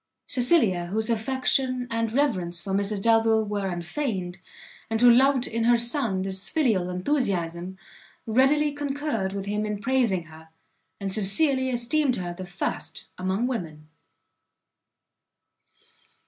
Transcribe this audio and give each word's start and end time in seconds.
Cecilia, 0.25 0.87
whose 0.87 1.11
affection 1.11 1.85
and 1.91 2.11
reverence 2.11 2.59
for 2.59 2.73
Mrs 2.73 3.03
Delvile 3.03 3.45
were 3.45 3.67
unfeigned, 3.67 4.39
and 4.89 4.99
who 4.99 5.11
loved 5.11 5.45
in 5.45 5.65
her 5.65 5.77
son 5.77 6.23
this 6.23 6.49
filial 6.49 6.89
enthusiasm, 6.89 7.77
readily 8.25 8.71
concurred 8.71 9.31
with 9.31 9.45
him 9.45 9.63
in 9.63 9.77
praising 9.79 10.23
her, 10.23 10.49
and 10.99 11.13
sincerely 11.13 11.69
esteemed 11.69 12.15
her 12.15 12.33
the 12.33 12.47
first 12.47 13.09
among 13.19 13.45
women. 13.45 13.89